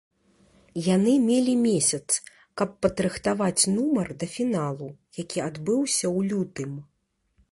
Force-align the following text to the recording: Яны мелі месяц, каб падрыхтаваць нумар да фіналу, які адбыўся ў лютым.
Яны 0.95 1.11
мелі 1.25 1.53
месяц, 1.65 2.07
каб 2.61 2.69
падрыхтаваць 2.85 3.59
нумар 3.75 4.07
да 4.23 4.27
фіналу, 4.35 4.89
які 5.23 5.39
адбыўся 5.51 6.05
ў 6.17 6.33
лютым. 6.33 6.71